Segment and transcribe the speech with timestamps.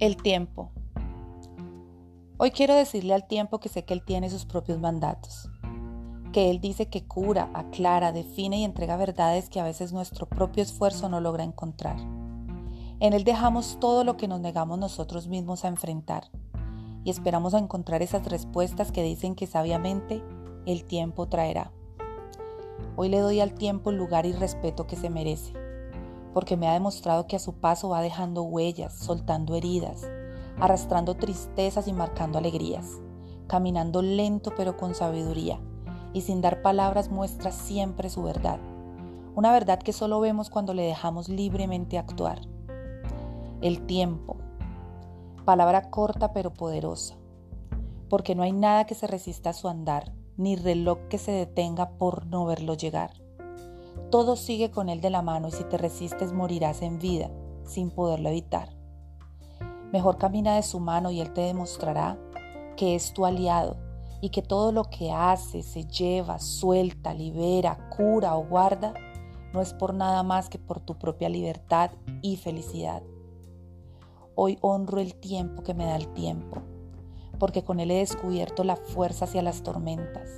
[0.00, 0.72] El tiempo.
[2.36, 5.48] Hoy quiero decirle al tiempo que sé que Él tiene sus propios mandatos,
[6.32, 10.64] que Él dice que cura, aclara, define y entrega verdades que a veces nuestro propio
[10.64, 11.96] esfuerzo no logra encontrar.
[12.98, 16.24] En Él dejamos todo lo que nos negamos nosotros mismos a enfrentar
[17.04, 20.24] y esperamos a encontrar esas respuestas que dicen que sabiamente
[20.66, 21.70] el tiempo traerá.
[22.96, 25.63] Hoy le doy al tiempo el lugar y respeto que se merece
[26.34, 30.02] porque me ha demostrado que a su paso va dejando huellas, soltando heridas,
[30.58, 33.00] arrastrando tristezas y marcando alegrías,
[33.46, 35.60] caminando lento pero con sabiduría,
[36.12, 38.58] y sin dar palabras muestra siempre su verdad,
[39.36, 42.40] una verdad que solo vemos cuando le dejamos libremente actuar.
[43.60, 44.36] El tiempo,
[45.44, 47.16] palabra corta pero poderosa,
[48.10, 51.90] porque no hay nada que se resista a su andar, ni reloj que se detenga
[51.90, 53.23] por no verlo llegar.
[54.10, 57.30] Todo sigue con Él de la mano y si te resistes morirás en vida
[57.64, 58.68] sin poderlo evitar.
[59.92, 62.18] Mejor camina de su mano y Él te demostrará
[62.76, 63.76] que es tu aliado
[64.20, 68.94] y que todo lo que hace, se lleva, suelta, libera, cura o guarda
[69.52, 71.92] no es por nada más que por tu propia libertad
[72.22, 73.02] y felicidad.
[74.34, 76.62] Hoy honro el tiempo que me da el tiempo,
[77.38, 80.28] porque con él he descubierto la fuerza hacia las tormentas,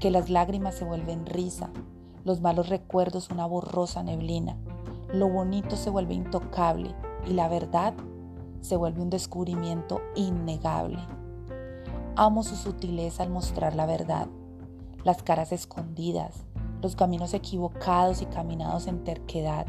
[0.00, 1.70] que las lágrimas se vuelven risa,
[2.24, 4.56] los malos recuerdos una borrosa neblina,
[5.12, 6.94] lo bonito se vuelve intocable
[7.26, 7.94] y la verdad
[8.60, 10.98] se vuelve un descubrimiento innegable.
[12.16, 14.28] Amo su sutileza al mostrar la verdad,
[15.04, 16.44] las caras escondidas,
[16.82, 19.66] los caminos equivocados y caminados en terquedad,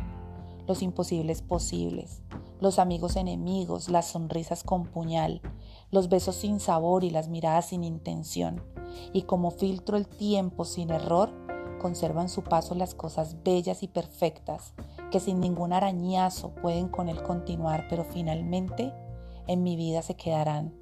[0.68, 2.22] los imposibles posibles,
[2.60, 5.42] los amigos enemigos, las sonrisas con puñal,
[5.90, 8.62] los besos sin sabor y las miradas sin intención,
[9.14, 11.32] y como filtro el tiempo sin error,
[11.82, 14.76] conservan su paso las cosas bellas y perfectas,
[15.10, 18.94] que sin ningún arañazo pueden con él continuar, pero finalmente
[19.48, 20.76] en mi vida se quedarán.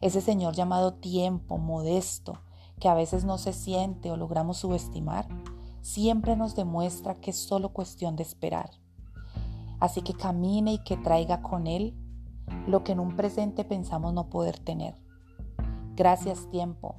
[0.00, 2.40] Ese Señor llamado tiempo, modesto,
[2.80, 5.28] que a veces no se siente o logramos subestimar,
[5.82, 8.70] siempre nos demuestra que es solo cuestión de esperar.
[9.78, 11.96] Así que camine y que traiga con Él
[12.66, 15.00] lo que en un presente pensamos no poder tener.
[15.94, 16.96] Gracias tiempo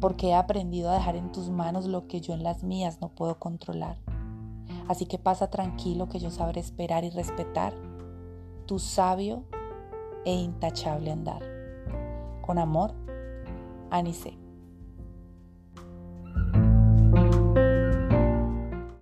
[0.00, 3.08] porque he aprendido a dejar en tus manos lo que yo en las mías no
[3.08, 3.98] puedo controlar.
[4.88, 7.74] Así que pasa tranquilo que yo sabré esperar y respetar
[8.66, 9.44] tu sabio
[10.24, 11.42] e intachable andar.
[12.42, 12.94] Con amor,
[13.90, 14.47] Anice.